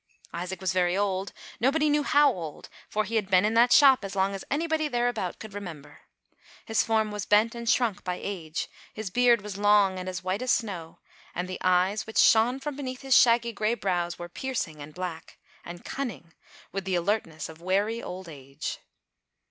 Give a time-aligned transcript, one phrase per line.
[0.33, 4.03] Isaac was very old, nobody knew how old, for he had been in that shop,
[4.03, 5.99] as long as anybody thereabout could remember.
[6.65, 10.41] His form was bent and shrunk by age, his beard was long and as white
[10.41, 10.97] as snow,
[11.35, 15.37] and the eyes, which shone from beneath his shaggy gray brows were piercing and black,
[15.63, 16.33] and cunning,
[16.71, 18.79] with the alert ness of wary old age.